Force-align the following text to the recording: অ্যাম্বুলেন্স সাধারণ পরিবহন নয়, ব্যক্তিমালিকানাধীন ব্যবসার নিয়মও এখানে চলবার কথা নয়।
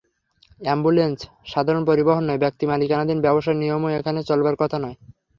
অ্যাম্বুলেন্স 0.61 1.19
সাধারণ 1.45 1.83
পরিবহন 1.85 2.23
নয়, 2.25 2.41
ব্যক্তিমালিকানাধীন 2.43 3.19
ব্যবসার 3.21 3.55
নিয়মও 3.57 3.95
এখানে 3.99 4.19
চলবার 4.29 4.55
কথা 4.61 4.77
নয়। 4.79 4.97